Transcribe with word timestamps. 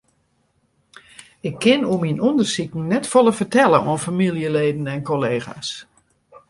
Ik 1.49 1.55
kin 1.63 1.81
oer 1.91 2.01
myn 2.01 2.23
ûndersiken 2.27 2.83
net 2.91 3.05
folle 3.11 3.33
fertelle 3.39 3.79
oan 3.87 3.99
famyljeleden 4.07 4.85
en 4.93 5.01
kollega's. 5.09 5.69